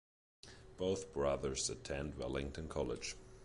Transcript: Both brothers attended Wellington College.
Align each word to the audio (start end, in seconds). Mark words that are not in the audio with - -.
Both 0.77 1.13
brothers 1.13 1.69
attended 1.69 2.17
Wellington 2.17 2.67
College. 2.67 3.15